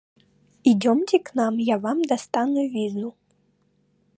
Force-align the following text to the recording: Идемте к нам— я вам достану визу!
Идемте 0.63 1.19
к 1.19 1.35
нам— 1.35 1.57
я 1.73 1.77
вам 1.77 2.01
достану 2.01 2.63
визу! 2.67 3.13